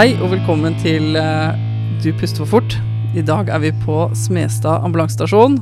[0.00, 1.50] Hei og velkommen til eh,
[2.00, 2.72] Du puster for fort.
[3.12, 5.58] I dag er vi på Smestad ambulansestasjon.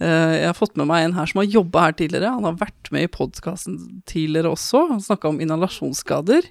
[0.00, 2.30] Eh, jeg har fått med meg en her som har jobba her tidligere.
[2.32, 3.76] Han har vært med i podkasten
[4.08, 4.86] tidligere også.
[4.88, 6.48] Han snakka om inhalasjonsskader.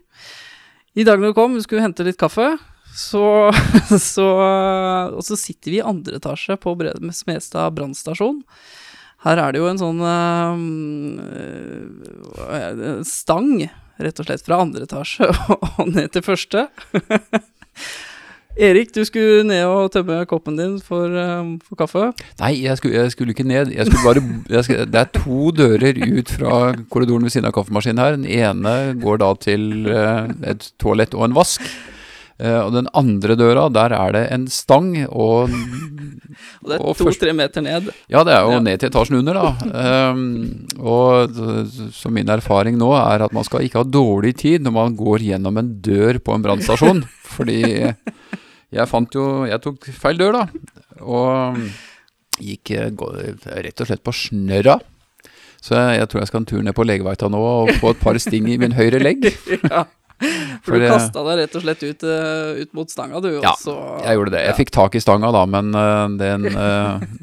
[0.94, 2.52] I dag når du kom, vi skulle hente litt kaffe,
[2.94, 3.50] så,
[4.14, 4.30] så
[5.18, 6.78] Og så sitter vi i andre etasje på
[7.18, 8.46] Smestad brannstasjon.
[9.26, 10.06] Her er det jo en sånn
[12.46, 13.66] eh, stang,
[14.02, 15.30] rett og slett, fra andre etasje
[15.78, 16.68] og ned til første.
[18.54, 22.12] Erik, du skulle ned og tømme koppen din for, eh, for kaffe.
[22.38, 23.72] Nei, jeg skulle, jeg skulle ikke ned.
[23.74, 26.60] Jeg skulle bare, jeg skulle, det er to dører ut fra
[26.94, 28.20] korridoren ved siden av kaffemaskinen her.
[28.20, 31.66] Den ene går da til eh, et toalett og en vask.
[32.44, 35.48] Eh, og den andre døra, der er det en stang og
[36.64, 37.90] Og det er to-tre meter ned.
[38.12, 38.60] Ja, det er jo Ja.
[38.64, 40.12] ned til etasjen under, da.
[40.12, 41.30] Um, og
[41.94, 45.20] så- min erfaring nå er at man skal ikke ha dårlig tid når man går
[45.28, 47.04] gjennom en dør på en brannstasjon.
[47.36, 47.62] fordi
[48.74, 50.48] jeg fant jo Jeg tok feil dør, da.
[51.04, 51.60] Og
[52.42, 52.90] gikk eh,
[53.64, 54.80] rett og slett på snørra.
[55.64, 58.18] Så jeg, tror jeg skal en tur ned på legevakta nå og få et par
[58.20, 59.30] sting i min høyre legg.
[59.72, 59.86] ja.
[60.64, 63.30] For, du det- kasta deg rett og slett ut, eh, ut mot stanga, du.
[63.44, 63.76] Ja, også.
[64.06, 64.44] Jeg gjorde det.
[64.48, 66.48] Jeg fikk tak i stanga da, men eh, den,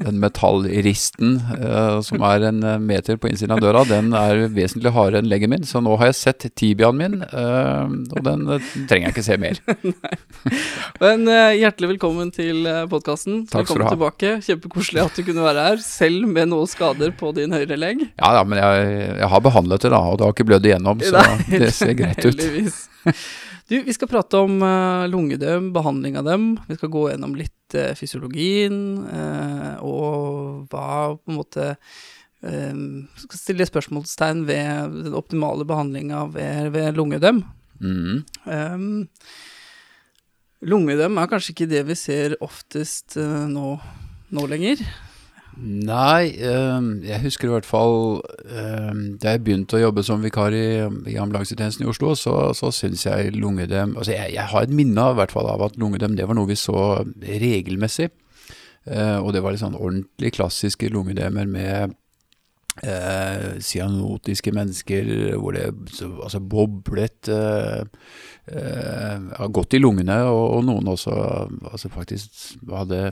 [0.01, 4.93] den metallristen eh, som er en eh, meter på innsiden av døra, den er vesentlig
[4.95, 5.65] hardere enn leggen min.
[5.67, 9.39] Så nå har jeg sett tibiaen min, eh, og den eh, trenger jeg ikke se
[9.41, 9.61] mer.
[11.03, 13.43] Men eh, hjertelig velkommen til podkasten.
[13.51, 14.35] Velkommen tilbake.
[14.45, 18.05] Kjempekoselig at du kunne være her, selv med noen skader på din høyre legg.
[18.21, 21.01] Ja, ja, men jeg, jeg har behandlet det da, og det har ikke blødd igjennom,
[21.05, 22.31] så Nei, det ser greit ut.
[22.31, 22.81] Heldigvis.
[23.71, 26.47] Du, vi skal prate om uh, lungedøm, behandling av dem.
[26.67, 32.81] Vi skal gå gjennom litt eh, fysiologien, eh, og hva på en måte eh,
[33.21, 37.45] Skal stille spørsmålstegn ved den optimale behandlinga ved, ved lungedøm.
[37.81, 38.21] Mm.
[38.45, 39.07] Um,
[40.61, 43.77] lungedøm er kanskje ikke det vi ser oftest eh, nå,
[44.35, 44.83] nå lenger.
[45.59, 50.55] Nei, eh, jeg husker i hvert fall eh, da jeg begynte å jobbe som vikar
[50.55, 50.67] i,
[51.11, 55.03] i ambulansetjenesten i Oslo, så, så syns jeg lungedem Altså jeg, jeg har et minne
[55.03, 58.09] av, hvert fall, av at lungedem det var noe vi så regelmessig.
[58.87, 61.97] Eh, og det var litt sånn ordentlig klassiske lungedemer med
[62.79, 67.83] eh, cyanotiske mennesker hvor det så, altså boblet eh,
[68.55, 71.15] eh, godt i lungene, og, og noen også
[71.73, 73.09] altså faktisk hadde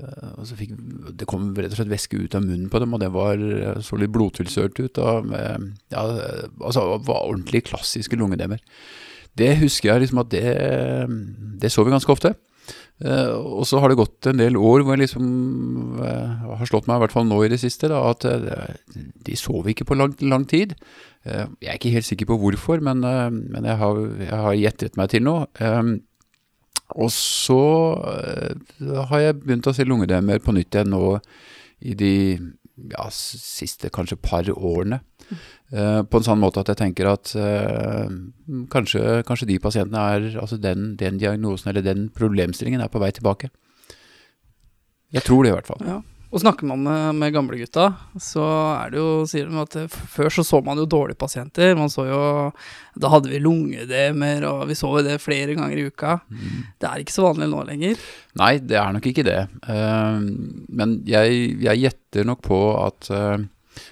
[0.00, 0.72] og så fikk,
[1.20, 3.80] det kom rett og slett væske ut av munnen på dem, og det var, eh,
[3.84, 5.00] så litt blodtilsølt ut.
[5.02, 8.62] Og, med, ja, eh, altså, var ordentlig klassiske lungedemmer.
[9.36, 10.48] Det husker jeg liksom at det,
[11.60, 12.34] det så vi ganske ofte.
[13.02, 16.86] Eh, og så har det gått en del år hvor jeg liksom eh, har slått
[16.86, 18.76] meg, i hvert fall nå i det siste, da, at eh,
[19.26, 20.76] de sov ikke på lang, lang tid.
[21.26, 24.58] Eh, jeg er ikke helt sikker på hvorfor, men, eh, men jeg, har, jeg har
[24.60, 25.46] gjettet meg til noe.
[27.00, 27.62] Og så
[28.12, 31.06] eh, har jeg begynt å se lungedemmer på nytt igjen nå
[31.82, 32.14] i de
[32.92, 35.02] ja, siste kanskje par årene.
[35.72, 38.10] Uh, på en sånn måte at jeg tenker at uh,
[38.68, 43.08] kanskje, kanskje de pasientene er Altså den, den diagnosen eller den problemstillingen er på vei
[43.16, 43.48] tilbake.
[45.12, 45.80] Jeg tror det i hvert fall.
[45.88, 45.98] Ja.
[46.32, 50.44] Og snakker man med, med gamlegutta, så er det jo, sier de at før så
[50.48, 51.74] så man jo dårlige pasienter.
[51.76, 52.22] Man så jo
[52.96, 56.18] Da hadde vi lungedemer, og vi så jo det flere ganger i uka.
[56.80, 58.00] Det er ikke så vanlig nå lenger.
[58.40, 59.38] Nei, det er nok ikke det.
[59.68, 60.24] Eh,
[60.80, 63.44] men jeg, jeg gjetter nok på at, eh,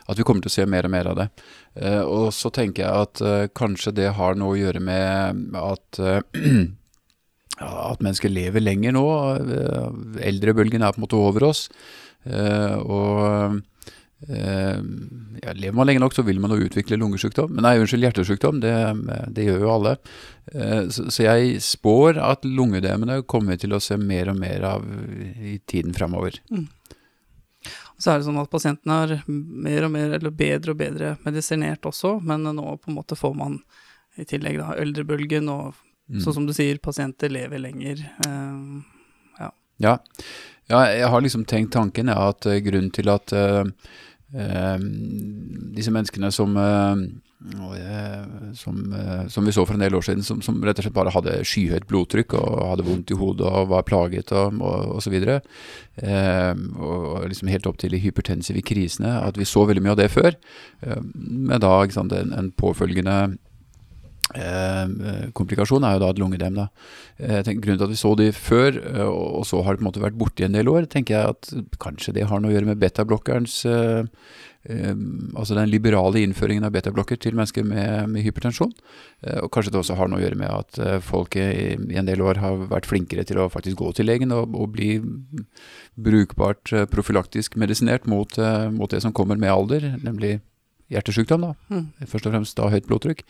[0.09, 1.31] at vi kommer til å se mer og mer av det.
[1.77, 6.01] Eh, og så tenker jeg at kanskje det har noe å gjøre med at
[7.61, 9.09] at mennesker lever lenger nå.
[10.25, 11.67] Eldrebølgen er på en måte over oss.
[12.25, 13.61] Eh, og
[14.29, 14.81] eh,
[15.43, 17.55] ja, lever man lenge nok, så vil man jo utvikle lungesykdom.
[17.55, 18.61] Men nei, unnskyld, hjertesykdom.
[18.65, 18.75] Det,
[19.37, 19.95] det gjør jo alle.
[20.53, 24.67] Eh, så, så jeg spår at lungedemene kommer vi til å se mer og mer
[24.75, 24.85] av
[25.41, 26.41] i tiden framover.
[26.51, 31.15] Og så er det sånn at pasientene er mer og mer, eller bedre og bedre
[31.27, 33.59] medisinert også, men nå på en måte får man
[34.21, 36.19] i tillegg da eldrebølgen, og Mm.
[36.25, 38.01] sånn som du sier, pasienter lever lenger.
[39.39, 39.51] ja.
[39.79, 39.93] Ja.
[40.71, 43.67] Ja, jeg har liksom tenkt tanken ja, at eh, grunnen til at uh,
[44.37, 44.79] uh,
[45.77, 46.95] disse menneskene som, eh,
[48.55, 48.81] som,
[49.29, 51.39] som vi så for en del år siden, som, som rett og slett bare hadde
[51.49, 55.41] skyhøyt blodtrykk og hadde vondt i hodet og var plaget og, og, og videre,
[55.97, 60.03] eh, og liksom helt opp til de hypertensive krisene, at vi så veldig mye av
[60.03, 60.37] det før,
[60.85, 63.17] eh, med da sant, en, en påfølgende
[64.35, 66.55] Eh, komplikasjon er jo da et lungedem.
[66.55, 66.69] da.
[67.19, 69.87] Eh, tenker, grunnen til at vi så de før, eh, og så har det på
[69.87, 72.51] en måte vært borte i en del år, tenker jeg at kanskje det har noe
[72.51, 74.05] å gjøre med betablokkerens eh,
[74.69, 74.95] eh,
[75.35, 78.73] Altså den liberale innføringen av betablokker til mennesker med, med hypertensjon.
[79.25, 82.07] Eh, og kanskje det også har noe å gjøre med at folk i, i en
[82.07, 85.01] del år har vært flinkere til å faktisk gå til legen og, og bli
[85.97, 88.37] brukbart profylaktisk medisinert mot,
[88.73, 90.39] mot det som kommer med alder, nemlig
[90.91, 91.49] hjertesykdom.
[91.49, 91.53] da.
[91.71, 91.87] Mm.
[92.07, 93.25] Først og fremst da høyt blodtrykk.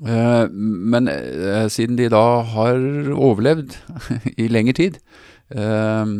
[0.00, 2.24] Eh, men eh, siden de da
[2.54, 2.80] har
[3.12, 3.76] overlevd
[4.42, 4.96] i lengre tid,
[5.52, 6.14] eh,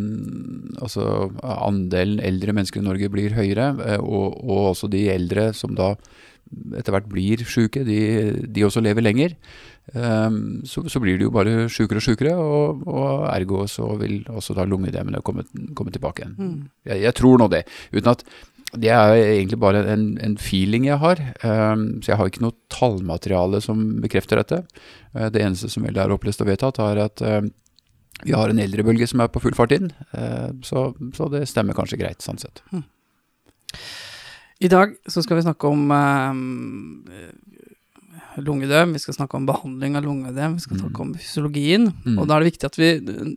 [0.83, 1.07] altså
[1.41, 3.73] andelen eldre mennesker i Norge blir høyere,
[4.03, 5.95] og, og også de eldre som da
[6.77, 8.01] etter hvert blir syke, de,
[8.45, 9.39] de også lever lenger,
[9.89, 14.55] så, så blir de jo bare sykere og sykere, og, og ergo så vil også
[14.59, 16.35] da lungedemmene komme, komme tilbake igjen.
[16.37, 16.59] Mm.
[16.91, 17.63] Jeg, jeg tror nå det,
[17.97, 18.27] uten at
[18.73, 22.57] det er egentlig bare en, en feeling jeg har, um, så jeg har ikke noe
[22.73, 24.63] tallmateriale som bekrefter dette.
[25.13, 27.51] Uh, det eneste som vel er opplest og vedtatt, er at um,
[28.23, 29.89] vi har en eldrebølge som er på full fart inn,
[30.63, 30.83] så,
[31.17, 32.61] så det stemmer kanskje greit, sånn sett.
[34.63, 37.33] I dag så skal vi snakke om eh,
[38.39, 40.83] lungedøm, vi skal snakke om behandling av lungedøm, vi skal Mm.
[40.83, 41.93] snakke om fysiologien.
[42.07, 42.19] Mm.
[42.19, 42.91] Og da er det viktig at vi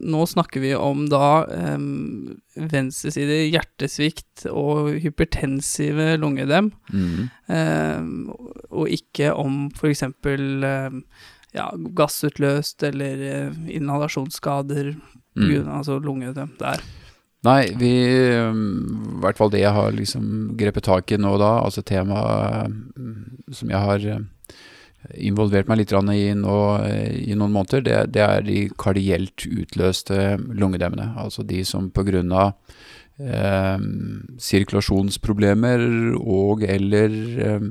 [0.06, 1.46] Nå snakker vi om da
[1.76, 7.30] um, venstreside hjertesvikt og hypertensive lungedøm, Mm.
[7.50, 8.30] um,
[8.72, 10.04] og ikke om f.eks.
[10.04, 11.04] Um,
[11.56, 14.96] ja, gassutløst eller eh, inhalasjonsskader,
[15.36, 15.68] på Mm.
[15.68, 16.80] altså lungedøm der.
[17.44, 21.84] Nei, vi I hvert fall det jeg har liksom grepet tak i nå da, altså
[21.84, 22.74] temaet
[23.54, 24.00] som jeg har
[25.14, 31.14] involvert meg litt i nå i noen måneder, det, det er de kardielt utløste lungedemmene.
[31.22, 31.92] Altså de som
[32.36, 32.54] av
[33.20, 33.80] eh,
[34.42, 35.84] sirkulasjonsproblemer
[36.20, 37.18] og eller
[37.48, 37.68] eh,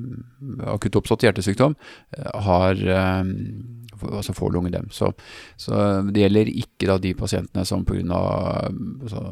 [0.72, 1.76] akutt oppstått hjertesykdom
[2.16, 3.32] eh, har eh,
[4.04, 4.88] altså får lungedem.
[4.92, 5.12] Så,
[5.56, 8.20] så det gjelder ikke da de pasientene som pga.
[9.04, 9.22] Altså,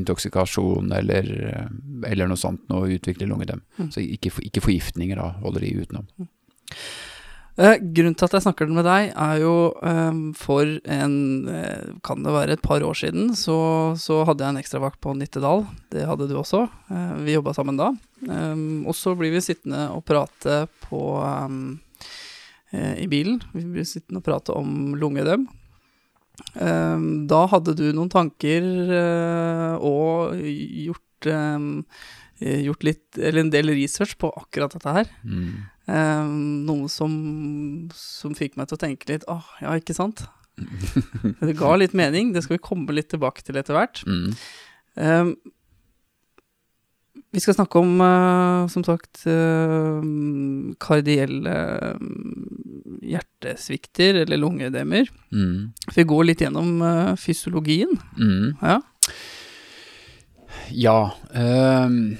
[0.00, 1.72] intoksikasjon eller, eh,
[2.10, 3.64] eller noe sånt nå utvikler lungedem.
[3.78, 3.90] Mm.
[3.94, 6.08] Så ikke, ikke forgiftninger da, holder de utenom.
[7.54, 9.54] Eh, grunnen til at jeg snakker med deg, er jo
[9.86, 11.12] eh, for en
[11.46, 15.14] eh, Kan det være et par år siden, så, så hadde jeg en ekstravakt på
[15.14, 15.62] Nittedal.
[15.94, 16.64] Det hadde du også.
[16.90, 17.92] Eh, vi jobba sammen da.
[18.26, 21.60] Eh, og så blir vi sittende og prate på eh,
[22.74, 23.38] eh, i bilen.
[23.54, 25.46] Vi blir sittende og prate om lungedøm.
[26.58, 28.66] Eh, da hadde du noen tanker
[29.78, 31.00] og gjort
[32.44, 35.06] Gjort litt, eller en del research på akkurat dette her.
[35.22, 35.62] Mm.
[35.84, 36.28] Eh,
[36.68, 37.12] noe som,
[37.96, 40.24] som fikk meg til å tenke litt Åh, ja, ikke sant?
[41.44, 44.00] Det ga litt mening, det skal vi komme litt tilbake til etter hvert.
[44.06, 44.30] Mm.
[44.96, 45.34] Eh,
[47.34, 50.02] vi skal snakke om, eh, som sagt, eh,
[50.78, 51.54] kardielle
[53.02, 55.10] hjertesvikter, eller lungedemmer.
[55.32, 55.72] Mm.
[55.96, 57.98] Vi går litt gjennom eh, fysiologien.
[58.16, 58.54] Mm.
[58.62, 58.80] Ja.
[60.70, 61.10] Ja.
[61.34, 62.16] ehm,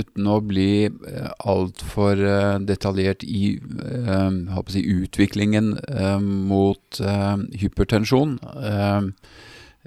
[0.00, 8.38] uten å bli uh, altfor uh, detaljert i jeg si, utviklingen eh, mot eh, hypertensjon.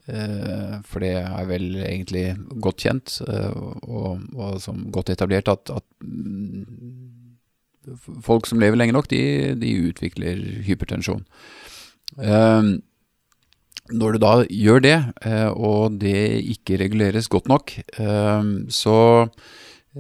[0.08, 2.26] eh, for det er vel egentlig
[2.64, 4.62] godt kjent eh, og, og
[4.96, 5.86] godt etablert at, at
[8.24, 11.26] folk som lever lenge nok, de, de utvikler hypertensjon.
[13.88, 18.44] Når du da gjør det, eh, og det ikke reguleres godt nok, eh,
[18.74, 19.30] så, eh,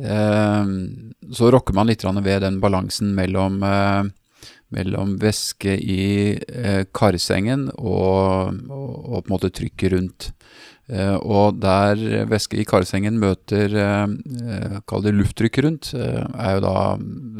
[0.03, 4.03] så rokker man litt ved den balansen mellom, eh,
[4.69, 10.29] mellom væske i eh, karsengen og, og, på en måte trykket rundt.
[10.87, 13.73] Eh, og der væske i karsengen møter
[14.87, 16.77] kall det lufttrykket rundt, er jo da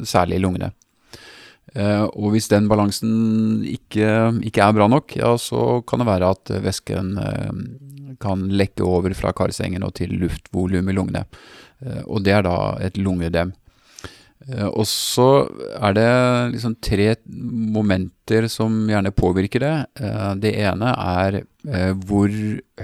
[0.08, 0.74] særlig lungene.
[1.76, 4.08] Eh, og hvis den balansen ikke,
[4.48, 7.14] ikke er bra nok, ja, så kan det være at væsken
[8.18, 11.26] kan lekke over fra karsengen og til luftvolum i lungene.
[11.84, 13.54] Eh, og det er da et lungedem.
[14.48, 16.08] Eh, og så er det
[16.56, 19.76] liksom tre momenter som gjerne påvirker det.
[20.02, 21.44] Eh, det ene er
[22.08, 22.32] hvor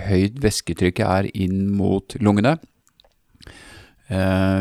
[0.10, 2.58] høyt væsketrykket er inn mot lungene.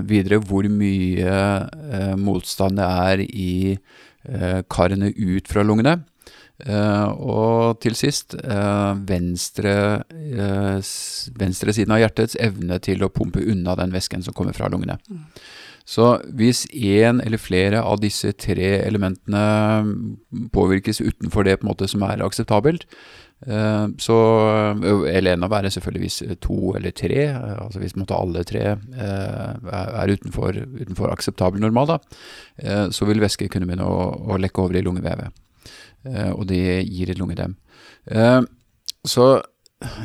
[0.07, 1.33] Videre hvor mye
[2.17, 3.75] motstand det er i
[4.71, 5.97] karene ut fra lungene.
[6.63, 9.75] Eh, og til sist eh, venstre,
[10.13, 10.93] eh,
[11.41, 15.01] venstre siden av hjertets evne til å pumpe unna den væsken som kommer fra lungene.
[15.83, 19.43] Så hvis én eller flere av disse tre elementene
[20.55, 22.87] påvirkes utenfor det på en måte som er akseptabelt,
[23.43, 24.17] så
[25.11, 27.25] Eller en av hver er selvfølgelig hvis to eller tre,
[27.59, 33.67] altså hvis måtte alle tre er utenfor, utenfor akseptabel normal, da, så vil væske kunne
[33.67, 35.35] begynne å, å lekke over i lungevevet.
[36.05, 37.53] Og det gir et lungedem.
[39.07, 39.27] Så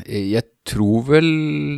[0.07, 1.27] jeg tror vel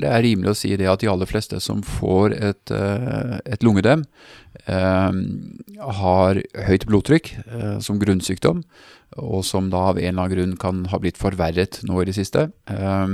[0.01, 3.65] det er rimelig å si det at de aller fleste som får et, eh, et
[3.65, 4.05] lungedem,
[4.65, 5.11] eh,
[5.99, 8.63] har høyt blodtrykk eh, som grunnsykdom,
[9.17, 12.17] og som da av en eller annen grunn kan ha blitt forverret nå i det
[12.17, 12.51] siste.
[12.67, 13.07] Eh,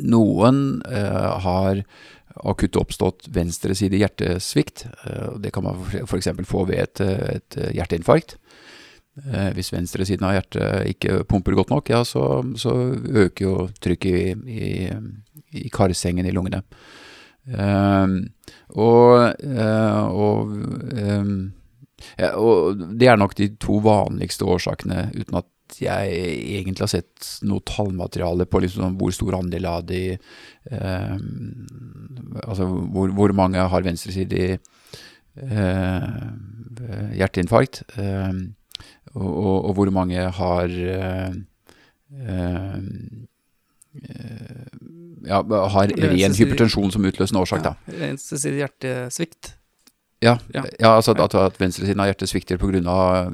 [0.00, 1.84] noen eh, har
[2.48, 4.86] akutt oppstått venstreside hjertesvikt.
[5.04, 6.32] Eh, det kan man f.eks.
[6.48, 7.00] få ved et,
[7.36, 8.38] et hjerteinfarkt.
[9.12, 14.46] Eh, hvis venstresiden av hjertet ikke pumper godt nok, ja, så, så øker jo trykket
[14.48, 14.70] i, i,
[15.60, 16.62] i karsengen i lungene.
[17.42, 18.20] Um,
[18.78, 20.52] og, uh, og,
[20.94, 21.34] um,
[22.14, 26.14] ja, og, det er nok de to vanligste årsakene, uten at jeg
[26.60, 30.02] egentlig har sett noe tallmateriale på liksom hvor stor andel av de
[30.68, 31.64] um,
[32.44, 34.56] Altså hvor, hvor, mange har venstresidig
[35.36, 36.28] uh,
[37.16, 37.82] hjerteinfarkt.
[37.96, 38.52] Um,
[39.14, 41.34] og, og, og hvor mange har øh,
[42.28, 42.78] øh,
[45.26, 45.42] ja,
[45.76, 47.74] har ren hypertensjon som utløsende årsak, da.
[47.88, 49.56] Ja, Venstresidig hjertesvikt.
[50.22, 50.62] Ja, ja.
[50.78, 52.80] ja altså at, at venstresiden av hjertet svikter pga.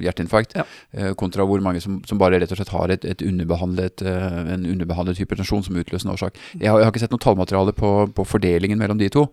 [0.01, 0.65] hjerteinfarkt, ja.
[0.97, 4.39] eh, kontra hvor mange som, som, bare rett og slett har et, et underbehandlet, eh,
[4.55, 6.39] en underbehandlet hypertensjon som utløsende årsak.
[6.57, 9.27] Jeg har, jeg har ikke sett noe tallmateriale på, på, fordelingen mellom de to,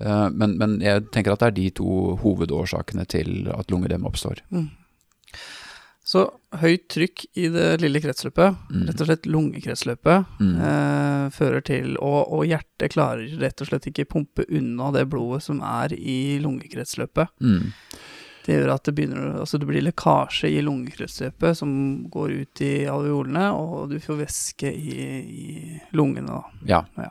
[0.00, 4.40] eh, men, men, jeg tenker at det er de to hovedårsakene til at lungedem oppstår.
[4.48, 4.70] Mm.
[6.12, 6.26] Så
[6.60, 8.82] høyt trykk i det lille kretsløpet, mm.
[8.88, 10.56] rett og slett lungekretsløpet, mm.
[10.68, 15.40] eh, fører til og, og, hjertet klarer rett og slett ikke pumpe unna det blodet
[15.46, 17.32] som er i lungekretsløpet.
[17.40, 17.70] Mm.
[18.42, 21.72] Det gjør at det begynner Altså det blir lekkasje i lungekretsløpet som
[22.12, 25.52] går ut i alveolene, og du får væske i, i
[25.96, 26.40] lungene.
[26.68, 26.82] Ja.
[26.98, 27.10] ja.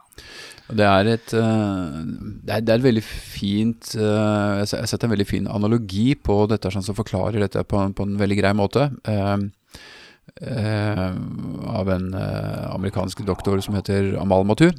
[0.72, 5.08] Det er et uh, det, er, det er, et veldig fint uh, Jeg har sett
[5.08, 8.54] en veldig fin analogi på dette, sånn som forklarer dette på, på en veldig grei
[8.58, 8.90] måte.
[9.08, 9.50] Uh,
[10.42, 14.70] av en amerikansk doktor som heter Amal Matu.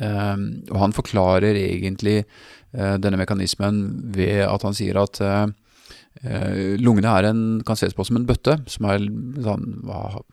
[0.00, 2.22] og han forklarer egentlig
[2.72, 3.82] denne mekanismen
[4.16, 5.46] ved at han sier at Eh,
[6.78, 9.02] lungene en, kan ses på som en bøtte som er
[9.42, 9.64] sånn,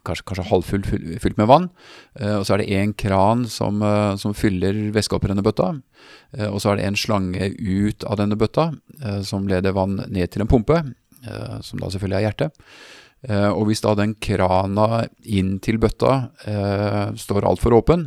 [0.06, 1.70] kanskje, kanskje halvfull fylt med vann.
[2.20, 5.72] Eh, og så er det én kran som, eh, som, fyller væske oppi denne bøtta.
[6.38, 8.72] Eh, og så er det en slange ut av denne bøtta
[9.02, 10.84] eh, som leder vann ned til en pumpe,
[11.26, 12.66] eh, som da selvfølgelig er hjertet.
[13.28, 16.30] og hvis da den krana inn til bøtta
[17.20, 18.06] står altfor åpen,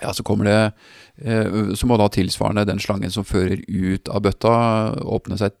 [0.00, 0.72] ja, så det
[1.16, 4.54] eh, Så må da tilsvarende den slangen som fører ut av bøtta,
[5.04, 5.52] åpne seg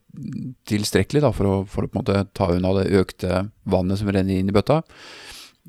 [0.68, 4.54] tilstrekkelig da, for, å, for å ta unna det økte vannet som renner inn i
[4.54, 4.82] bøtta.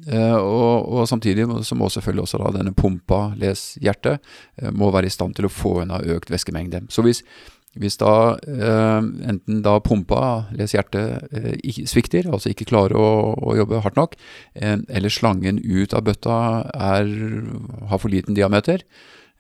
[0.10, 4.24] Uh, og, og, samtidig så må selvfølgelig også da denne pumpa, les hjertet,
[4.58, 6.82] uh, må være i stand til å få unna økt væskemengde.
[6.89, 7.22] Så hvis,
[7.80, 11.34] hvis da uh, enten da pumpa, les hjertet,
[11.89, 14.15] svikter, altså ikke klarer å, å jobbe hardt nok,
[14.53, 16.38] eller slangen ut av bøtta
[16.74, 17.10] er,
[17.89, 18.86] har for liten diameter,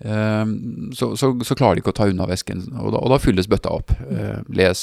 [0.03, 3.47] så, så, så, klarer de ikke å ta unna væsken, og da, og da fylles
[3.47, 3.93] bøtta opp.
[4.51, 4.81] les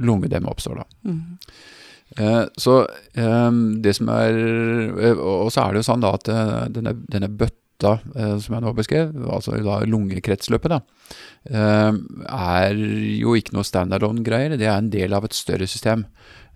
[0.00, 0.86] lungedem oppstår da.
[1.10, 1.20] Mm.
[2.18, 2.80] Eh, så
[3.84, 4.34] det som er
[4.98, 8.64] eh, Og så er det jo sånn da at eh, denne, denne bøtta som jeg
[8.64, 10.80] nå beskrev, altså da lungekretsløpet, da,
[11.50, 12.76] ehm, er
[13.20, 14.56] jo ikke noe standalone-greier.
[14.60, 16.04] Det er en del av et større system.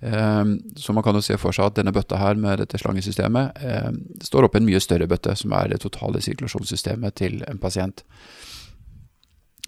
[0.04, 3.62] Ehm, så man kan jo se for seg at denne bøtta her med dette slangesystemet
[4.24, 8.04] står oppi en mye større bøtte, som er det totale sirkulasjonssystemet til en pasient.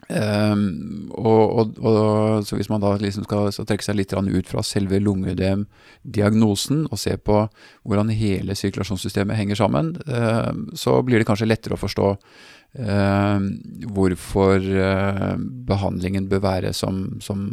[0.06, 4.62] Um, og, og, og, så Hvis man da liksom skal trekke seg litt ut fra
[4.62, 7.40] selve lungedem-diagnosen og se på
[7.82, 13.50] hvordan hele sirkulasjonssystemet henger sammen, um, så blir det kanskje lettere å forstå um,
[13.96, 15.34] hvorfor uh,
[15.66, 17.48] behandlingen bør være som, som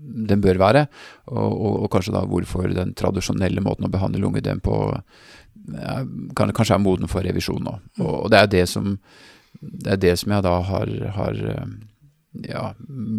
[0.00, 0.86] den bør være,
[1.28, 6.00] og, og, kanskje da hvorfor den tradisjonelle måten å behandle lungedem på uh,
[6.32, 7.76] kan, kanskje er moden for revisjon nå.
[8.00, 8.96] Og, det er det som
[9.60, 11.38] det er det som jeg da har, har
[12.32, 12.74] ja,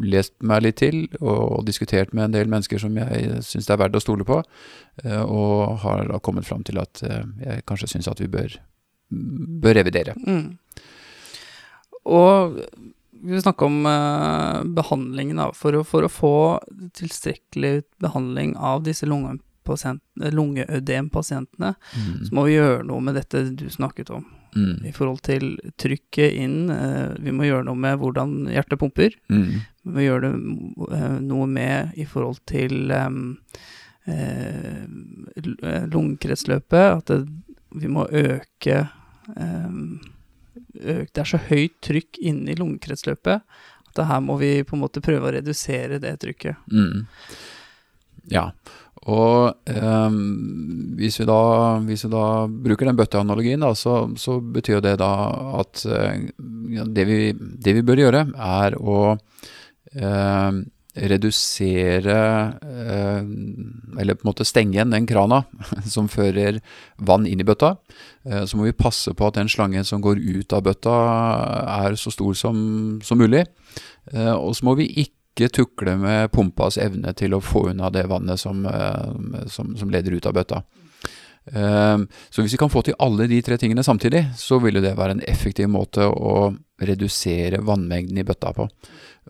[0.06, 3.82] lest meg litt til og, diskutert med en del mennesker som jeg syns det er
[3.82, 4.38] verdt å stole på,
[5.04, 8.50] eh, og har da kommet fram til at eh, jeg kanskje syns at vi bør,
[9.10, 10.14] bør revidere.
[10.24, 10.48] Mm.
[12.10, 12.34] Og
[13.20, 15.38] vi vil snakke om uh, behandlingen.
[15.42, 15.48] Da.
[15.52, 16.60] For, å, for å få
[16.96, 22.26] tilstrekkelig behandling av disse lungeødempasientene, mm.
[22.30, 24.24] så må vi gjøre noe med dette du snakket om.
[24.56, 24.86] Mm.
[24.90, 26.70] i forhold til trykket inn.
[26.74, 29.16] Eh, vi må gjøre noe med hvordan hjertet pumper.
[29.30, 29.62] Mm.
[29.86, 30.34] Vi må gjøre det
[30.98, 33.38] eh, noe med i forhold til um,
[34.10, 34.86] eh,
[35.94, 36.88] lungekretsløpet.
[36.98, 37.20] At det,
[37.78, 38.80] vi må øke
[39.36, 40.00] um,
[40.80, 43.46] øke, Det er så høyt trykk inne i lungekretsløpet
[43.90, 46.60] at det her må vi på en måte prøve å redusere det trykket.
[46.72, 47.08] Mm.
[48.30, 48.50] Ja,
[49.10, 50.18] og eh,
[51.00, 51.42] hvis, vi da,
[51.86, 55.12] hvis vi da bruker den bøtteanalogien, da, så, så betyr det da
[55.62, 59.00] at eh, det, vi, det vi bør gjøre, er å
[59.96, 60.60] eh,
[61.00, 62.20] redusere
[62.60, 65.44] Eller på en måte stenge igjen den krana
[65.94, 66.60] som fører
[66.98, 67.76] vann inn i bøtta.
[68.26, 70.98] Eh, så må vi passe på at den slangen som går ut av bøtta,
[71.86, 72.58] er så stor som,
[73.06, 73.46] som mulig.
[74.14, 78.04] Eh, og så må vi ikke tukle med pumpas evne til å få unna det
[78.12, 80.64] vannet som, eh, som, som leder ut av bøtta.
[81.54, 81.98] Eh,
[82.30, 85.12] Så hvis vi kan få til alle de tre tingene samtidig, så vil det være
[85.12, 88.68] en effektiv måte å redusere vannmengden i bøtta på.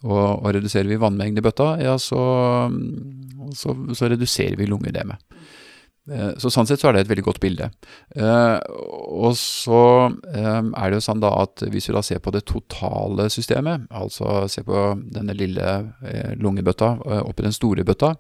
[0.04, 2.20] Og, og reduserer vi vannmengden i bøtta, ja, så,
[3.54, 5.18] så, så reduserer vi lungedemet.
[6.10, 7.70] Eh, Så sånn sett så er det et veldig godt bilde.
[8.16, 8.58] Eh,
[9.10, 9.82] og så
[10.34, 13.88] eh, er det jo sånn da at hvis vi da ser på det totale systemet,
[13.92, 15.76] altså ser på denne lille
[16.40, 18.16] lungebøtta oppi den store bøtta,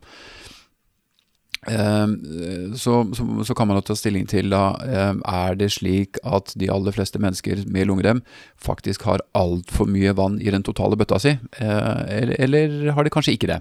[1.67, 6.69] så, så, så kan man ta stilling til da, eh, er det slik at de
[6.71, 8.21] aller fleste mennesker med lungerem
[8.55, 13.13] faktisk har altfor mye vann i den totale bøtta si, eh, eller, eller har de
[13.13, 13.59] kanskje ikke det?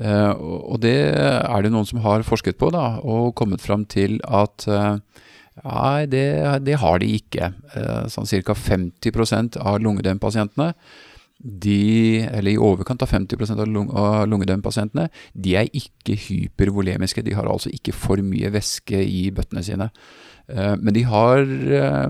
[0.00, 4.20] Eh, og det er det noen som har forsket på da, og kommet fram til
[4.28, 4.96] at eh,
[5.62, 7.50] Nei, det, det har de ikke.
[8.08, 8.54] Sånn ca.
[8.56, 10.70] 50% av lungedempasientene,
[11.42, 17.24] de, eller i overkant av 50% av, lung, av lungedømpasientene, de er ikke hypervolemiske.
[17.26, 19.90] De har altså ikke for mye væske i bøttene sine.
[20.48, 22.08] Eh, Men de har eh,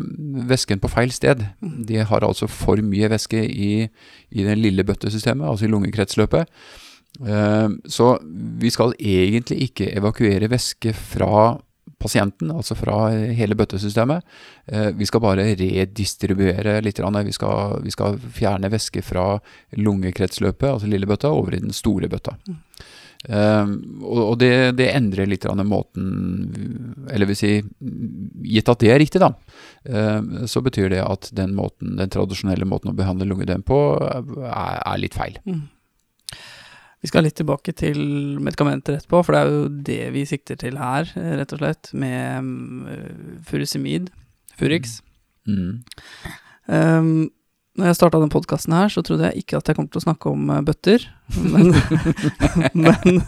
[0.52, 1.44] væsken på feil sted.
[1.60, 3.88] De har altså for mye væske i,
[4.30, 6.48] i det lille bøttesystemet, altså i lungekretsløpet.
[7.26, 8.18] Eh, Så
[8.60, 11.58] vi skal egentlig ikke evakuere væske fra
[12.02, 14.24] pasienten, altså fra hele bøttesystemet.
[14.66, 16.98] Eh, Vi skal bare redistribuere litt.
[16.98, 19.38] Vi skal, vi skal fjerne væske fra
[19.78, 22.36] lungekretsløpet, altså lille bøtta, over i den store bøtta.
[22.48, 22.58] Mm.
[23.28, 27.50] Um, og det, det endrer litt måten Eller vil si,
[28.50, 29.28] gitt at det er riktig, da,
[29.86, 33.78] um, så betyr det at den måten, den tradisjonelle måten å behandle lungedem på,
[34.42, 35.38] er, er litt feil.
[37.02, 37.98] Vi skal litt tilbake til
[38.42, 41.90] medikamenter etterpå, for det er jo det vi sikter til her, eh, rett og slett,
[41.98, 44.12] med mm, furusemid,
[44.58, 45.00] Furix.
[45.48, 45.82] Mm.
[46.68, 47.30] Um,
[47.78, 50.04] når jeg starta den podkasten her, så trodde jeg ikke at jeg kom til å
[50.04, 51.06] snakke om eh, bøtter.
[51.32, 51.70] Men,
[52.84, 53.22] men,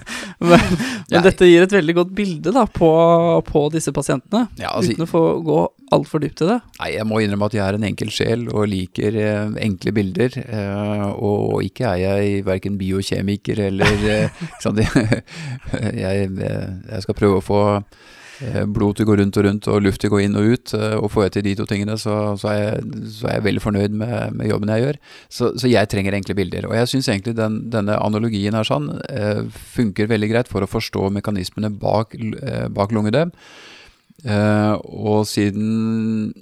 [0.45, 0.75] men,
[1.09, 2.91] men dette gir et veldig godt bilde da, på,
[3.49, 5.61] på disse pasientene, Ja, altså, uten å få gå
[5.97, 6.59] altfor dypt i det.
[6.83, 10.37] Nei, jeg må innrømme at jeg er en enkel sjel og liker eh, enkle bilder.
[10.45, 14.45] eh, og ikke er jeg verken biokjemiker eller eh,
[16.05, 17.63] jeg, eh, jeg skal prøve å få
[18.67, 20.75] blod til å gå rundt og rundt og luft til å gå inn og ut.
[20.75, 23.47] eh, og får jeg til de to tingene, så, så, er, jeg, så er jeg
[23.49, 25.01] veldig fornøyd med, med jobben jeg gjør.
[25.29, 26.69] Så, så jeg trenger enkle bilder.
[26.71, 29.45] Og jeg syns egentlig den, denne analogien her sånn eh,
[29.77, 33.35] funker veldig greit for å forstå mekanismene bak, eh, bak lungedem.
[34.25, 36.33] Eh, og siden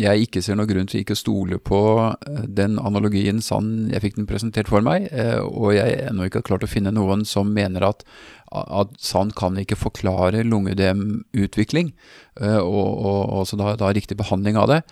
[0.00, 4.02] jeg ikke ser noen grunn til ikke å stole på eh, den analogien sånn jeg
[4.04, 7.26] fikk den presentert for meg, eh, og jeg ennå ikke har klart å finne noen
[7.28, 8.04] som mener at,
[8.52, 11.92] at sånn kan ikke forklare lungedemutvikling,
[12.40, 14.82] eh, og, og også da, da riktig behandling av det,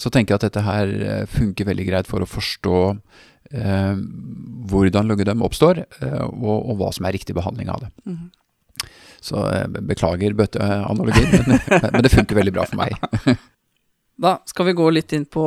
[0.00, 2.78] så tenker jeg at dette her funker veldig greit for å forstå
[4.70, 5.80] hvordan lungedem oppstår,
[6.30, 7.88] og, og hva som er riktig behandling av det.
[8.06, 8.28] Mhm.
[9.20, 12.96] Så eh, beklager bøtteanalogien, men, men det funker veldig bra for meg.
[14.20, 15.42] Da skal vi gå litt inn på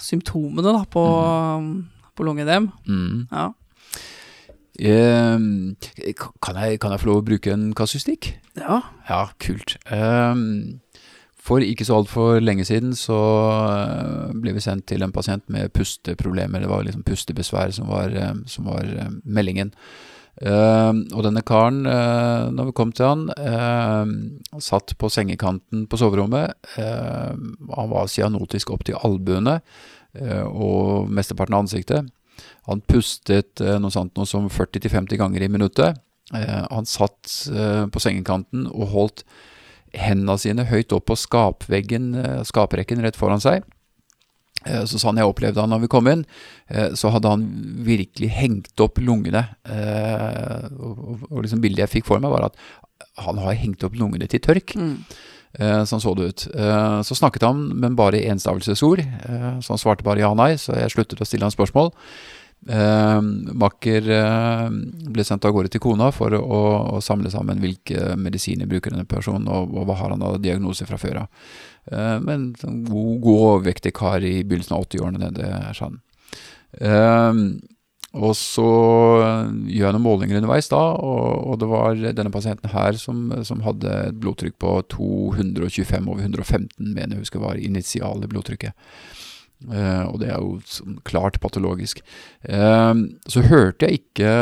[0.00, 1.02] symptomene da, på,
[2.16, 2.70] på lungedem.
[2.88, 3.26] Mm.
[3.28, 3.50] Ja.
[4.80, 5.36] Eh,
[6.16, 8.30] kan, jeg, kan jeg få lov å bruke en kasustikk?
[8.56, 8.80] ja.
[9.10, 9.76] Ja, kult.
[9.92, 10.80] Ehm,
[11.46, 13.16] for ikke så altfor lenge siden så
[13.60, 16.64] eh, ble vi sendt til en pasient med pusteproblemer.
[16.64, 19.70] Det var liksom pustebesvær som var, eh, som var eh, meldingen.
[20.44, 24.10] Ehm, og denne karen, uh, når vi kom til han, ehm,
[24.60, 26.52] satt på sengekanten på soverommet.
[26.76, 29.60] Ehm, han var cyanotisk opp til albuene
[30.16, 32.08] eh, og mesteparten av ansiktet.
[32.68, 36.00] Han pustet eh, noe sånt noe som 40-50 ganger i minuttet.
[36.34, 39.24] Eh, han satt eh, på sengekanten og holdt
[39.96, 43.64] hendene sine høyt opp på skapveggen, eh, skaprekken rett foran seg.
[44.66, 46.24] Eh, Så sånn jeg opplevde han når vi kom inn,
[46.68, 47.46] eh, så hadde han
[47.86, 49.46] virkelig hengt opp lungene.
[49.64, 52.56] Eh, Og, liksom bildet jeg fikk for meg, var at
[53.24, 54.74] han har hengt opp lungene til tørk.
[54.76, 55.04] Mm.
[55.88, 56.42] Sånn så det ut.
[57.06, 59.00] Så snakket han, men bare i enstavelsesord.
[59.64, 61.94] Så han svarte bare ja-nei, så jeg sluttet å stille han spørsmål.
[62.66, 63.20] Eh,
[63.54, 64.68] Makker eh,
[65.12, 66.60] ble sendt av gårde til kona for å,
[66.96, 70.88] å samle sammen hvilke medisiner bruker denne personen, og, og hva har han av diagnoser
[70.88, 71.44] fra før av.
[71.92, 76.00] Eh, men sånn god, god overvektig kar i begynnelsen av 80-årene, det er sånn.
[78.16, 78.68] Og så
[79.68, 83.60] gjør jeg noen målinger underveis da, og, og det var denne pasienten her som, som
[83.66, 88.72] hadde et blodtrykk på 225 over 115, mener jeg husker var initiale blodtrykket.
[89.72, 92.02] Eh, og det er jo sånn klart patologisk.
[92.44, 92.94] Eh,
[93.32, 94.32] så hørte jeg ikke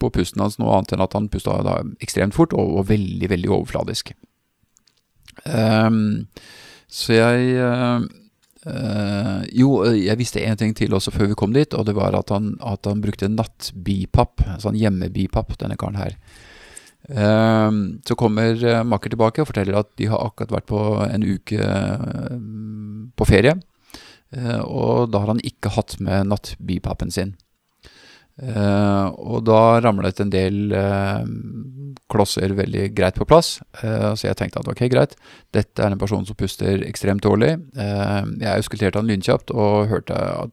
[0.00, 1.58] på pusten hans noe annet enn at han pusta
[2.04, 4.14] ekstremt fort og, og veldig, veldig overfladisk.
[5.44, 5.90] Eh,
[6.88, 8.02] så jeg eh,
[8.72, 12.16] eh, Jo, jeg visste en ting til også før vi kom dit, og det var
[12.16, 16.16] at han, at han brukte nattbipapp, sånn hjemmebipapp, denne karen her.
[17.08, 17.70] Eh,
[18.08, 22.38] så kommer Makker tilbake og forteller at de har akkurat vært på en uke eh,
[23.16, 23.58] på ferie.
[24.34, 27.36] Eh, og da har han ikke hatt med nattbipappen sin.
[28.38, 31.24] Eh, og da ramlet en del uh,
[32.08, 35.12] klosser veldig greit på plass, Uh, så jeg tenkte at ok, greit,
[35.54, 37.52] dette er en person som puster ekstremt dårlig.
[37.78, 40.50] Jeg auskulterte han lynkjapt og hørte at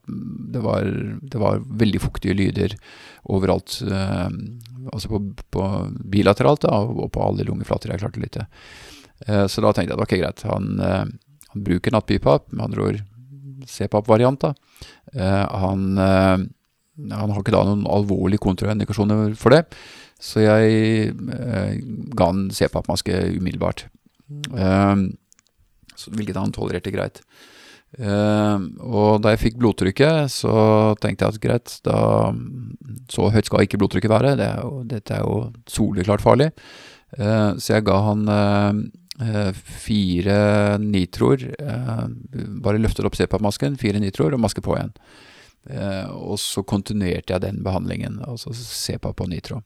[0.54, 2.76] det var, det var veldig fuktige lyder
[3.24, 3.80] overalt.
[4.92, 5.20] altså på,
[5.50, 5.64] på
[6.14, 8.46] bilateralt da, og på alle lungeflater jeg klarte å lytte.
[9.50, 10.70] Så da tenkte jeg at ok, greit, han,
[11.50, 13.02] han bruker nattbypap med andre ord
[13.66, 14.46] CPAP-variant.
[14.46, 14.54] da.
[15.66, 15.98] Han,
[16.96, 19.64] han har ikke da noen alvorlige kontraindikasjoner for det,
[20.22, 21.76] så jeg eh,
[22.16, 23.86] ga han CPAP-maske umiddelbart.
[24.32, 25.04] Eh,
[25.96, 27.20] så, hvilket han tolererte greit.
[27.96, 30.56] Eh, og da jeg fikk blodtrykket, så
[31.00, 32.32] tenkte jeg at greit, da
[33.12, 36.50] Så høyt skal ikke blodtrykket være, det er jo, dette er jo soleklart farlig.
[37.16, 40.40] Eh, så jeg ga han eh, fire
[40.82, 41.46] nitroer.
[41.60, 42.04] Eh,
[42.64, 44.92] bare løftet opp CPAP-masken, fire nitroer og maske på igjen.
[45.70, 49.62] Eh, og så kontinuerte jeg den behandlingen, altså CPAP på nitro.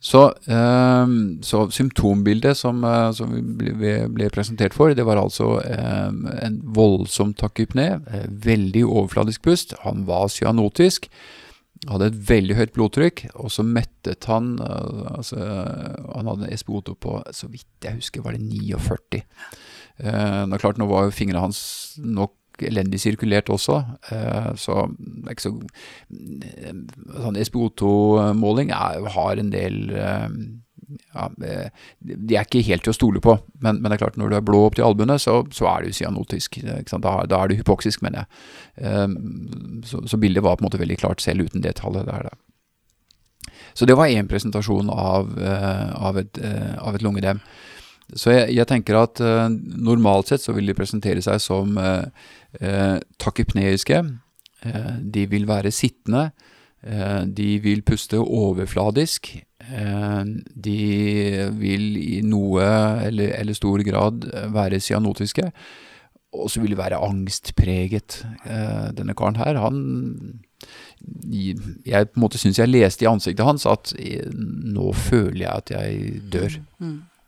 [0.00, 1.06] Så, eh,
[1.44, 3.72] så symptombildet som, eh, som vi
[4.08, 6.08] ble, presentert for, det var altså eh,
[6.46, 9.74] en voldsom takypné, eh, veldig overfladisk pust.
[9.84, 11.10] Han var cyanotisk.
[11.88, 17.14] Hadde et veldig høyt blodtrykk, og så mettet han altså, Han hadde en SPO2 på,
[17.32, 19.22] så vidt jeg husker, var det 49.
[20.00, 22.34] Eh, klart, nå var jo fingrene hans nok
[22.68, 23.80] elendig sirkulert også,
[24.12, 25.54] uh, så det er ikke så
[27.20, 29.76] Sånn SPO2-måling har en del
[31.14, 34.32] ja, De er ikke helt til å stole på, men, men, det er klart når
[34.32, 36.60] du er blå opp til albuene, så, så er du cyanotisk.
[36.64, 39.18] Da, da, er du hypoksisk, mener jeg.
[39.86, 42.30] Så, så, bildet var på en måte veldig klart selv uten det tallet der.
[42.30, 43.52] Da.
[43.74, 46.42] Så det var én presentasjon av, av, et,
[46.78, 47.42] av et lungedem.
[48.14, 51.78] Så jeg, jeg, tenker at uh, normalt sett så vil de presentere seg som
[53.20, 54.00] takypneiske.
[55.00, 56.30] de vil være sittende.
[57.26, 59.30] de vil puste overfladisk.
[60.54, 60.80] De
[61.60, 62.64] vil i noe
[63.06, 65.52] eller, eller stor grad være cyanotiske.
[66.32, 68.24] Og så vil det være angstpreget.
[68.98, 70.40] Denne karen her, han
[71.30, 75.70] Jeg på en måte syns jeg leste i ansiktet hans at nå føler jeg at
[75.70, 76.58] jeg dør.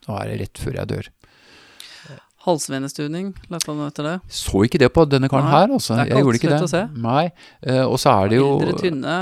[0.09, 1.11] Nå er det rett før jeg dør.
[2.43, 4.15] Halsvenestuning, leste han etter det?
[4.35, 5.95] Så ikke det på denne karen Nei, her, altså.
[5.95, 6.63] det er ikke Jeg gjorde ikke det.
[6.67, 6.81] å se.
[7.05, 7.25] Nei.
[7.63, 9.13] Eh, og så er det jo Eldre tynne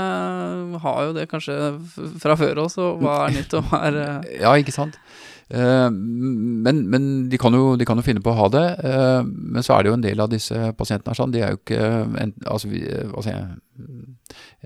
[0.81, 1.57] har jo det kanskje
[2.23, 4.97] fra før også, hva er nytt og hva er eh, Ja, ikke sant.
[5.53, 8.65] Eh, men men de, kan jo, de kan jo finne på å ha det.
[9.29, 11.61] men så er det jo en del av disse pasientene her sånn, de er jo
[11.61, 11.91] ikke
[12.25, 13.45] en, altså, vi, jeg,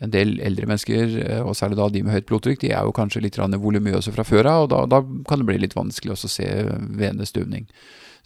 [0.03, 2.95] en del eldre mennesker, eh, og særlig da de med høyt blodtrykk, de er jo
[2.95, 6.27] kanskje litt volumøse fra før av, og da, da kan det bli litt vanskelig også
[6.27, 6.49] å se
[6.99, 7.67] venestuvning.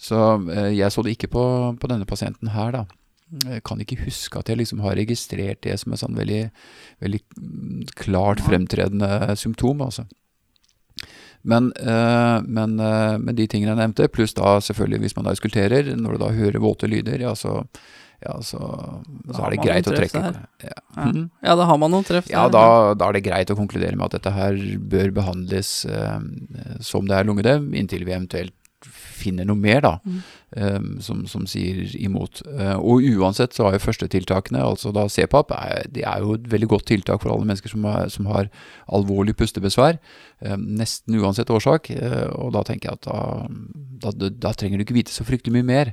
[0.00, 0.18] Så
[0.50, 1.44] eh, jeg så det ikke på,
[1.78, 2.86] på denne pasienten her, da.
[3.46, 6.48] Jeg kan ikke huske at jeg liksom har registrert det som et sånn veldig,
[7.04, 7.20] veldig
[7.94, 10.08] klart fremtredende symptom, altså.
[11.46, 15.94] Men, eh, men, men de tingene jeg nevnte, pluss da selvfølgelig hvis man da skulterer,
[15.94, 17.60] når du da hører våte lyder, ja så,
[18.24, 18.60] ja, så,
[19.32, 20.22] så er det greit å trekke.
[20.62, 20.70] Ja.
[20.70, 20.78] ja.
[21.06, 21.26] Mhm.
[21.46, 22.28] ja, da har man noen treff.
[22.30, 22.56] Ja, der.
[22.58, 24.58] da, da er det greit å konkludere med at dette her
[24.92, 26.18] bør behandles eh,
[26.84, 28.56] som det er lungedem, inntil vi eventuelt
[29.20, 30.20] finner noe mer da, Mm.
[30.56, 32.40] eh, som, som sier imot.
[32.48, 36.46] Eh, og uansett så har jo førstetiltakene, altså da CPAP, er, det er jo et
[36.48, 38.48] veldig godt tiltak for alle mennesker som, er, som har
[38.88, 39.98] alvorlig pustebesvær,
[40.40, 44.86] eh, nesten uansett årsak, eh, og da tenker jeg at da, da, da trenger du
[44.86, 45.92] ikke vite så fryktelig mye mer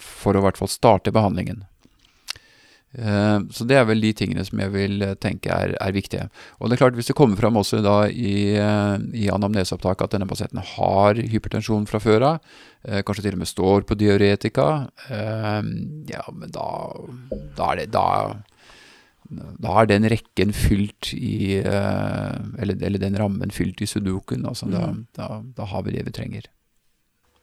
[0.00, 1.64] for å i hvert fall starte behandlingen.
[2.90, 6.26] Eh, så det er vel de tingene som jeg vil eh, tenke er, er viktige.
[6.58, 10.16] Og det er klart, hvis det kommer fram også da i, eh, i anamneseopptaket at
[10.16, 14.66] denne pasienten har hypertensjon fra før av, kanskje til og med står på diuretika,
[16.08, 16.68] ja, men da,
[17.58, 18.04] da er det da,
[19.60, 24.46] da er den rekken fylt i eller, eller, den rammen fylt i sudoken.
[24.48, 24.72] Altså, mm.
[24.72, 24.86] da,
[25.20, 26.48] da, da, har vi det vi trenger.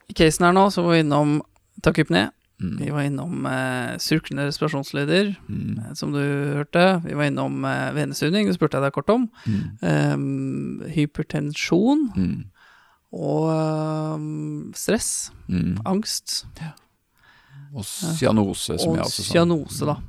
[0.10, 1.38] I casen her nå så var vi innom
[1.86, 2.30] takypné,
[2.62, 2.78] Mm.
[2.86, 5.80] Vi var innom eh, surklende respirasjonslyder, mm.
[5.80, 6.22] eh, som du
[6.58, 7.02] hørte.
[7.06, 9.28] Vi var innom eh, venesugning, det spurte jeg deg kort om.
[9.46, 9.60] Mm.
[9.82, 12.08] Um, hypertensjon.
[12.18, 12.40] Mm.
[13.18, 15.30] Og um, stress.
[15.48, 15.78] Mm.
[15.86, 16.46] Angst.
[16.62, 16.74] Ja.
[17.78, 19.30] Og cyanose, som og jeg også sa.
[19.36, 20.00] Cyanose, da.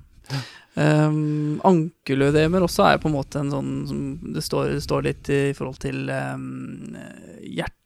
[0.79, 5.31] Um, ankelødemer også er på en måte en sånn som det står, det står litt
[5.35, 6.95] i forhold til um,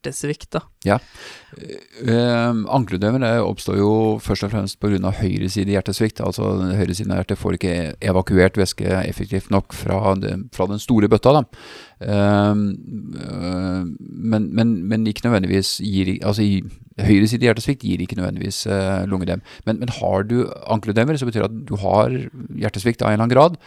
[0.02, 0.62] hjertesvikt, da.
[0.84, 0.98] Ja.
[2.02, 4.98] Uh, ankelødemer oppstår jo først og fremst pga.
[5.20, 6.20] høyresidig hjertesvikt.
[6.20, 6.42] Altså
[6.74, 11.32] høyresiden av hjertet får ikke evakuert væske effektivt nok fra, det, fra den store bøtta.
[11.38, 11.44] da.
[12.02, 12.54] Uh,
[14.10, 16.64] men, men, men, ikke nødvendigvis gir Altså i
[16.98, 19.42] høyreside hjertesvikt gir ikke nødvendigvis uh, lungedem.
[19.66, 22.10] Men, men, har du ankelødemer, så betyr det at du har
[22.58, 23.60] hjertesvikt av en eller annen grad.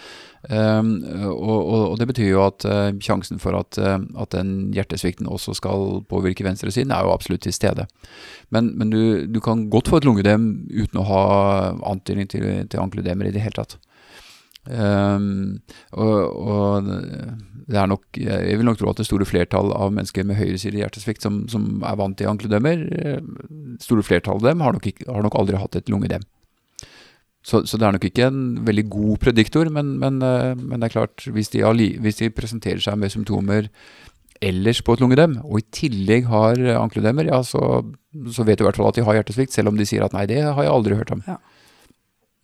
[0.46, 1.00] Um,
[1.32, 5.30] og, og, og, det betyr jo at uh, sjansen for at, uh, at, den hjertesvikten
[5.32, 7.88] også skal påvirke venstresiden, er jo absolutt til stede.
[8.54, 11.24] Men, men du, du, kan godt få et lungedem uten å ha
[11.90, 13.80] antydning til, til ankelødemer i det hele tatt.
[14.66, 15.60] Um,
[15.94, 16.88] og, og,
[17.70, 20.82] det er nok Jeg vil nok tro at det store flertall av mennesker med høyresidig
[20.82, 23.28] hjertesvikt som, som, er vant til ankelødemer, eh,
[23.82, 26.26] store flertall av dem har nok, ikke, har nok aldri hatt et lungedem.
[27.46, 30.90] Så, så, det er nok ikke en veldig god prediktor, men, men, eh, men det
[30.90, 31.62] er klart, hvis de,
[32.02, 33.70] hvis de, presenterer seg med symptomer
[34.44, 37.62] ellers på et lungedem, og i tillegg har ankelødemer, ja, så,
[38.34, 40.16] så, vet du i hvert fall at de har hjertesvikt, selv om de sier at
[40.18, 41.22] nei, det har jeg aldri hørt om.
[41.30, 41.38] Ja.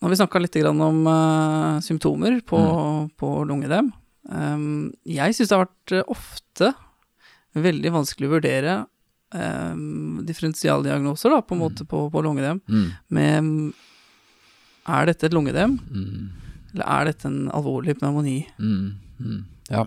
[0.01, 3.11] Har vi snakka litt om uh, symptomer på, mm.
[3.21, 3.91] på lungedem.
[4.29, 6.71] Um, jeg syns det har vært uh, ofte
[7.57, 8.79] veldig vanskelig å vurdere
[9.35, 11.65] um, differensialdiagnoser, da, på en mm.
[11.67, 12.63] måte, på, på lungedem.
[12.65, 12.87] Mm.
[13.13, 13.51] Med
[14.89, 16.29] Er dette et lungedem, mm.
[16.73, 18.39] eller er dette en alvorlig pneumoni?
[18.57, 18.93] Mm.
[19.21, 19.41] Mm.
[19.69, 19.85] Ja.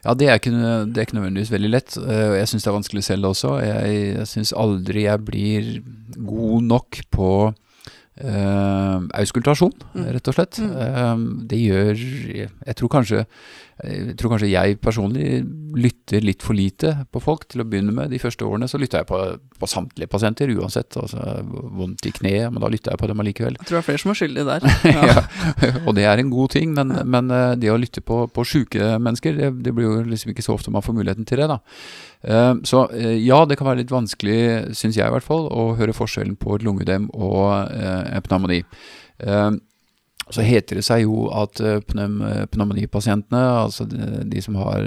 [0.00, 1.96] Ja, det er, ikke, det er, ikke, nødvendigvis veldig lett.
[2.00, 3.58] og jeg syns det er vanskelig selv også.
[3.60, 5.68] Jeg, jeg syns aldri jeg blir
[6.16, 7.28] god nok på
[8.20, 10.06] Uh, auskultasjon, mm.
[10.16, 10.60] rett og slett.
[10.60, 10.76] Mm.
[10.76, 13.24] Uh, det gjør Jeg tror kanskje
[13.80, 15.40] jeg tror kanskje jeg personlig
[15.80, 18.10] lytter litt for lite på folk til å begynne med.
[18.12, 19.20] De første årene så lytter jeg på,
[19.60, 20.96] på samtlige pasienter uansett.
[21.00, 23.56] Altså vondt i kneet, men da lytter jeg på dem allikevel.
[23.56, 24.68] Jeg tror det er flere som er skyldige der.
[24.90, 25.22] Ja.
[25.62, 25.70] ja.
[25.86, 28.96] og det er en god ting, men, men eh, det å lytte på, på sjuke
[29.00, 31.60] mennesker, det, det, blir jo liksom ikke så ofte man får muligheten til det, da.
[32.20, 35.72] Uh, så uh, ja, det kan være litt vanskelig, syns jeg i hvert fall, å
[35.78, 38.62] høre forskjellen på lungedem og epinamoni.
[39.20, 39.66] pneumoni.
[40.34, 42.20] Så heter det seg jo at eh, pneum,
[42.52, 44.80] pneumonipasientene, altså de, de, som har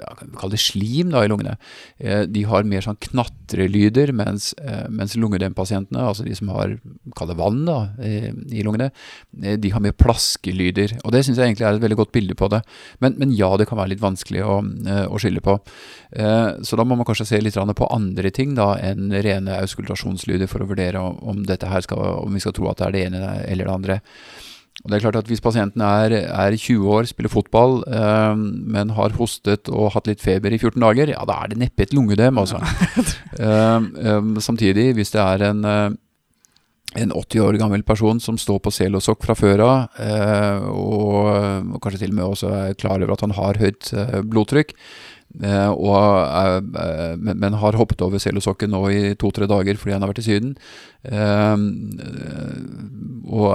[0.00, 1.56] ja, kan vi kalle det slim da, i lungene,
[1.98, 6.76] eh, de har mer sånn knatrelyder, mens, eh, mens lungedempasientene, altså de som har
[7.18, 8.90] kall det vann da, i lungene,
[9.30, 10.96] de har mer plaskelyder.
[11.04, 12.62] Og det syns jeg egentlig er et veldig godt bilde på det.
[13.02, 14.60] Men, men ja, det kan være litt vanskelig å,
[15.10, 15.56] å skylde på.
[16.66, 20.64] Så da må man kanskje se litt på andre ting da enn rene auskultasjonslyder for
[20.64, 23.34] å vurdere om, dette her skal, om vi skal tro at det er det ene
[23.44, 24.00] eller det andre.
[24.80, 28.94] Og det er klart at Hvis pasienten er, er 20 år, spiller fotball, øh, men
[28.96, 31.92] har hostet og hatt litt feber i 14 dager, ja, da er det neppe et
[31.92, 32.62] lungedem, altså.
[33.44, 35.90] uh, samtidig, hvis det er en, uh,
[36.96, 40.00] en 80 år gammel person som står på selosokk fra før av,
[40.72, 43.92] og, og, kanskje til og med også er klar over at han har høyt
[44.32, 44.74] blodtrykk,
[45.38, 46.26] og,
[46.74, 50.26] eh, men har hoppet over cellosokken nå i to-tre dager fordi han har vært i
[50.26, 50.56] Syden.
[51.06, 51.56] Eh,
[53.30, 53.52] og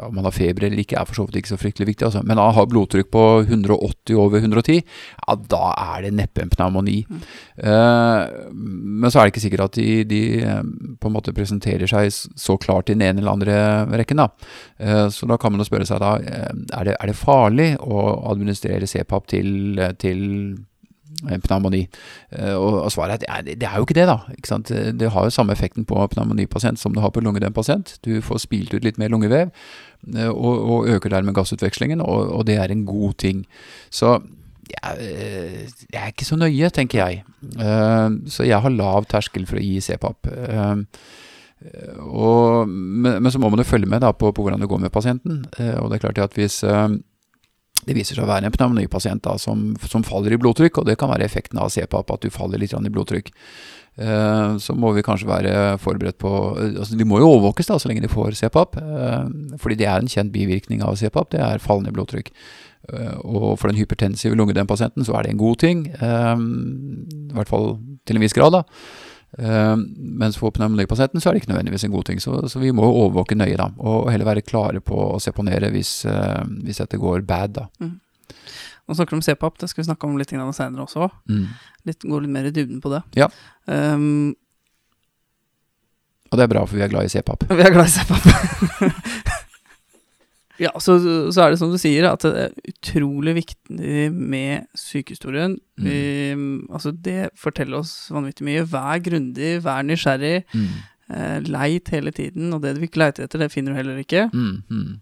[0.00, 2.06] om han har feber eller ikke, er for så vidt ikke så fryktelig viktig.
[2.08, 2.22] Altså.
[2.24, 7.02] Men han har blodtrykk på 180 over 110, ja, da er det neppe en pneumoni.
[7.10, 7.20] Mm.
[9.02, 10.22] men så er det ikke sikkert at de, de,
[11.00, 14.22] på en måte presenterer seg så klart i den ene eller andre rekken.
[14.22, 15.10] Da.
[15.12, 18.88] så da kan man jo spørre seg da, er det, er det farlig å administrere
[18.88, 19.50] CPAP til,
[20.00, 20.24] til
[21.20, 21.84] pneumoni.
[22.54, 24.18] Og, og, svaret er at det, det, er jo ikke det, da.
[24.36, 24.58] Ikke
[24.96, 27.98] det har jo samme effekten på pneumonipasient som det har på lungedempasient.
[28.04, 29.50] Du får spilt ut litt mer lungevev,
[30.16, 33.44] eh, og, og øker dermed gassutvekslingen, og, og, det er en god ting.
[33.90, 34.16] Så
[34.84, 37.24] eh, det er ikke så nøye, tenker jeg.
[38.30, 40.32] Så jeg har lav terskel for å gi CPAP.
[42.00, 45.42] Og, men, så må man jo følge med på, på, hvordan det går med pasienten.
[45.80, 46.62] Og det er klart at hvis
[47.86, 50.98] det viser seg å være en pneumonipasient da, som, som, faller i blodtrykk, og det
[51.00, 53.30] kan være effekten av CPAP, at du faller litt i blodtrykk.
[53.96, 57.90] eh, så må vi kanskje være forberedt på altså De må jo overvåkes da, så
[57.90, 58.76] lenge de får CPAP.
[58.76, 62.32] Eh, fordi det er en kjent bivirkning av CPAP, det er fallende blodtrykk.
[62.92, 67.48] Eh, og for den hypertensive lungedempasienten så er det en god ting, eh, i hvert
[67.48, 68.52] fall til en viss grad.
[68.52, 68.62] da.
[69.38, 72.20] Uh, mens for pneumonipasienten så er det ikke nødvendigvis en god ting.
[72.22, 76.00] Så, så vi må overvåke nøye da, og heller være klare på å seponere hvis,
[76.10, 77.58] uh, hvis dette går bad.
[77.60, 77.66] da.
[77.82, 77.98] Mm.
[78.90, 81.10] Nå snakker du om CPAP, det skal vi snakke om litt senere også.
[81.30, 81.44] Mm.
[81.86, 83.04] Litt, gå litt mer i dybden på det.
[83.14, 83.28] Ja.
[83.70, 84.34] Um,
[86.30, 87.46] og det er bra, for vi er glad i CPAP.
[87.58, 89.30] Vi er glad i CPAP.
[90.60, 90.98] Ja, så,
[91.32, 95.56] så, er det som du sier, at det er utrolig viktig med sykehistorien.
[95.80, 95.86] Mm.
[95.86, 96.00] Vi,
[96.68, 98.66] altså det forteller oss vanvittig mye.
[98.68, 100.42] Vær grundig, vær nysgjerrig.
[100.52, 100.68] Mm.
[101.16, 104.28] Eh, leit hele tiden, og det du ikke leiter etter, det finner du heller ikke.
[104.36, 105.00] Mm.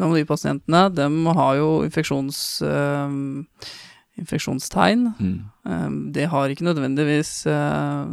[0.00, 1.10] Noen av de pasientene, de
[1.40, 2.44] har jo infeksjons...
[2.66, 3.74] Øh,
[4.14, 5.08] infeksjonstegn.
[5.18, 5.38] Mm.
[5.66, 8.06] Um, det har ikke nødvendigvis uh,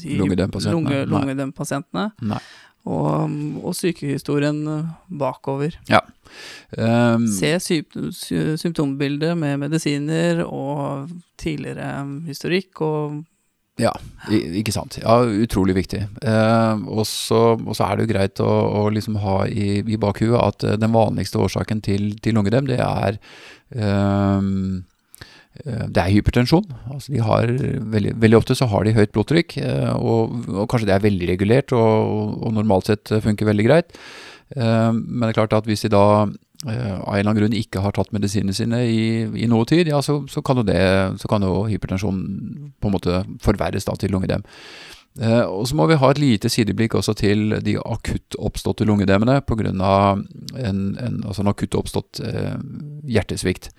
[0.00, 0.72] de lungedempasientene.
[0.72, 2.06] Lunge, lungedempasientene.
[2.24, 2.38] Nei
[2.88, 4.62] og, og sykehistorien
[5.20, 5.76] bakover.
[5.90, 6.00] Ja.
[6.76, 11.92] Um, Se symptombildet med medisiner og tidligere
[12.28, 13.18] historikk og
[13.78, 13.92] ja,
[14.34, 14.96] ikke sant.
[14.98, 16.00] Ja, utrolig viktig.
[16.26, 20.66] Eh, og så er det jo greit å, å liksom ha i, i bakhuet at
[20.82, 23.38] den vanligste årsaken til, til lungedem, det er eh,
[23.78, 24.40] Eh,
[25.64, 26.66] det er hypertensjon.
[26.92, 27.50] Altså har,
[27.94, 31.30] veldig, veldig, ofte så har de høyt blodtrykk, eh, og, og kanskje det er veldig
[31.32, 33.96] regulert og, og, normalt sett funker veldig greit.
[34.56, 36.04] Eh, men det er klart at hvis de da
[36.66, 40.00] av en eller annen grunn ikke har tatt medisinene sine i, i noe tid, ja,
[40.02, 40.80] så, så, kan jo det,
[41.22, 42.18] så kan jo hypertensjon
[42.74, 44.42] på en måte forverres da til lungedem.
[45.18, 49.40] Eh, og så må vi ha et lite sideblikk også til de akutt oppståtte lungedemmene
[49.46, 49.72] pga.
[49.72, 52.54] En, en, altså en akutt oppstått eh,
[53.08, 53.72] hjertesvikt.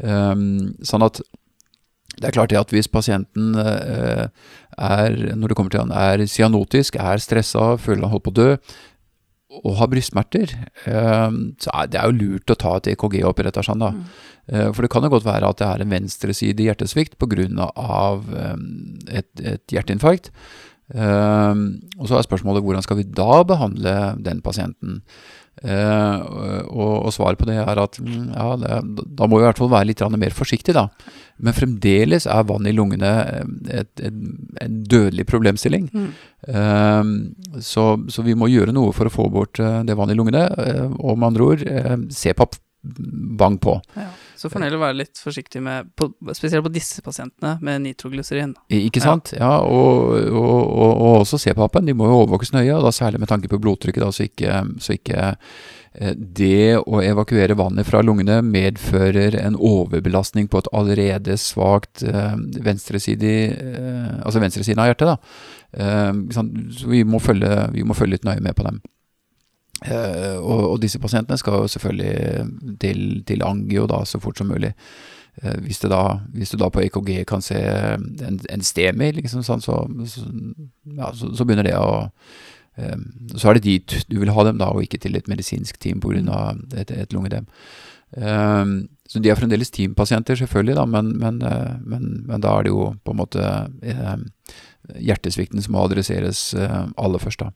[0.00, 1.20] Um, sånn at
[2.20, 4.28] det er klart det at hvis pasienten uh,
[4.76, 8.38] er, når det kommer til han, er cyanotisk, er stressa, føler han holder på å
[8.38, 8.48] dø,
[9.60, 10.52] og har brystsmerter,
[10.86, 11.30] uh,
[11.62, 13.64] så er det er jo lurt å ta et EKG-opp i dette.
[13.66, 13.92] Sånn, Da.
[13.96, 14.10] Mm.
[14.50, 17.70] Uh, for det kan jo godt være at det er en venstresidig hjertesvikt pga.
[17.80, 20.32] Um, et, et hjerteinfarkt.
[20.90, 24.96] Og så er spørsmålet hvordan skal vi da behandle den pasienten?
[25.60, 29.48] Uh, og, og, svaret på det er at mm, ja, det, da må vi i
[29.50, 30.86] hvert fall være litt mer forsiktig, da.
[31.40, 33.10] Men fremdeles er vann i lungene
[33.68, 34.16] et, et,
[34.64, 35.90] en dødelig problemstilling.
[35.92, 36.08] Mm.
[36.52, 40.20] Eh, så, så, vi må gjøre noe for å få bort uh, det vannet i
[40.20, 40.46] lungene.
[40.96, 41.64] og med andre ord,
[42.12, 42.48] se på
[43.40, 43.76] bang på.
[43.96, 44.08] Ja.
[44.40, 48.54] Så får en være litt forsiktig med, på, spesielt på disse pasientene, med nitroglyserin.
[48.72, 49.34] Ikke sant.
[49.36, 51.90] Ja, ja og, og, og, og, også CPAP-en.
[51.90, 54.62] De må jo overvåkes nøye, og da særlig med tanke på blodtrykket, da, så ikke,
[54.80, 61.36] så ikke eh, det å evakuere vannet fra lungene medfører en overbelastning på et allerede
[61.40, 65.10] svakt eh, venstresidig eh, Altså venstresiden av hjertet.
[65.10, 65.18] da.
[66.32, 68.80] Så vi må, følge, vi må følge litt nøye med på dem.
[69.80, 74.50] Uh, og, og, disse pasientene skal jo selvfølgelig til, til angio da, så fort som
[74.52, 74.74] mulig.
[75.40, 79.64] Uh, hvis, da, hvis, du da på EKG kan se en, en STEMI, liksom, sånn,
[79.64, 80.26] så, så,
[80.98, 82.10] ja, så, så, begynner det å
[82.76, 85.80] um, Så er det dit du vil ha dem, da, og ikke til et medisinsk
[85.80, 86.52] team pga.
[86.76, 87.48] et, et lungedem.
[88.10, 91.40] Um, så de er fremdeles teampasienter, selvfølgelig, da, men, men,
[91.80, 94.26] men, men, da er det jo på en måte um,
[94.92, 97.54] hjertesvikten som må adresseres aller først, da.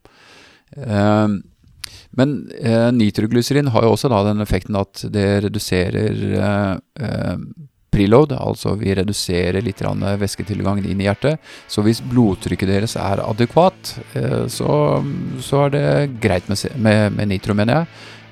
[2.18, 6.74] Men eh, nitroglyserin har jo også da den effekten at det reduserer eh,
[7.05, 7.38] eh
[7.94, 9.83] preload, altså vi reduserer litt
[10.18, 11.38] væsketilgangen inn i hjertet.
[11.70, 14.98] Så hvis blodtrykket deres er adekvat, eh, så,
[15.38, 15.87] så, er det
[16.22, 17.87] greit med, med, med nitro, mener jeg.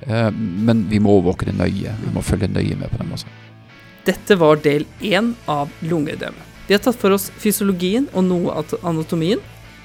[0.07, 0.29] Eh,
[0.67, 1.95] men vi må overvåke det nøye.
[2.03, 3.31] Vi må følge nøye med på dem også.
[4.03, 6.35] Dette var del én av lungeødem.
[6.67, 9.39] Vi har tatt for oss fysiologien og noe av anatomien.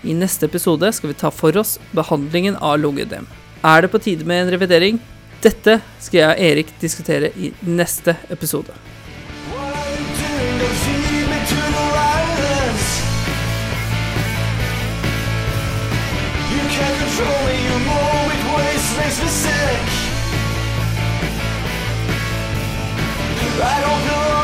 [0.07, 3.27] I neste episode skal vi ta for oss behandlingen av lungeødem.
[3.65, 5.01] Er det på tide med en revidering?
[5.43, 8.75] Dette skal jeg og Erik diskutere i neste episode.
[23.61, 24.38] I don't know